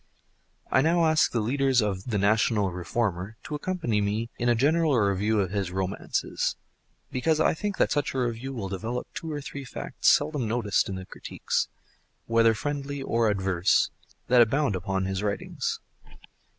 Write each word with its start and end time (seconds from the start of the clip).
I 0.71 0.81
now 0.81 1.05
ask 1.05 1.31
the 1.31 1.41
leaders 1.41 1.79
of 1.79 2.05
the 2.05 2.17
National 2.17 2.71
Reformer 2.71 3.37
to 3.43 3.53
accompany 3.53 4.01
me 4.01 4.31
in 4.39 4.49
a 4.49 4.55
general 4.55 4.97
review 4.97 5.39
of 5.39 5.51
his 5.51 5.69
romances, 5.69 6.55
because 7.11 7.39
I 7.39 7.53
think 7.53 7.77
that 7.77 7.91
such 7.91 8.15
a 8.15 8.19
review 8.19 8.51
will 8.51 8.67
develop 8.67 9.05
two 9.13 9.31
or 9.31 9.41
three 9.41 9.63
facts 9.63 10.07
seldom 10.07 10.47
noticed 10.47 10.89
in 10.89 10.95
the 10.95 11.05
critiques—whether 11.05 12.55
friendly 12.55 13.03
or 13.03 13.29
adverse—that 13.29 14.41
abound 14.41 14.75
upon 14.75 15.05
his 15.05 15.21
writings. 15.21 15.79